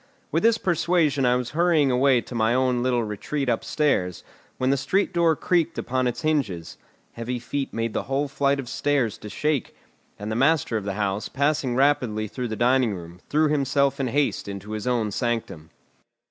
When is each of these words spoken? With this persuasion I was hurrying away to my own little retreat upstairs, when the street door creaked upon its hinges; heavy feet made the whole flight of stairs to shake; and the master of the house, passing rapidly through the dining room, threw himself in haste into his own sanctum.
With 0.31 0.41
this 0.41 0.57
persuasion 0.57 1.27
I 1.27 1.35
was 1.35 1.51
hurrying 1.51 1.91
away 1.91 2.21
to 2.21 2.33
my 2.33 2.55
own 2.55 2.81
little 2.81 3.03
retreat 3.03 3.47
upstairs, 3.49 4.23
when 4.57 4.71
the 4.71 4.75
street 4.75 5.13
door 5.13 5.35
creaked 5.35 5.77
upon 5.77 6.07
its 6.07 6.21
hinges; 6.23 6.77
heavy 7.11 7.37
feet 7.37 7.71
made 7.71 7.93
the 7.93 8.01
whole 8.09 8.27
flight 8.27 8.59
of 8.59 8.67
stairs 8.67 9.19
to 9.19 9.29
shake; 9.29 9.77
and 10.17 10.31
the 10.31 10.35
master 10.35 10.75
of 10.75 10.85
the 10.85 10.95
house, 10.95 11.29
passing 11.29 11.75
rapidly 11.75 12.27
through 12.27 12.47
the 12.47 12.55
dining 12.55 12.95
room, 12.95 13.19
threw 13.29 13.47
himself 13.49 13.99
in 13.99 14.07
haste 14.07 14.47
into 14.47 14.71
his 14.71 14.87
own 14.87 15.11
sanctum. 15.11 15.69